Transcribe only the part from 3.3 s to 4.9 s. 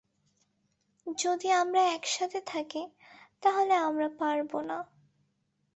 তাহলে আমরা পারবো না।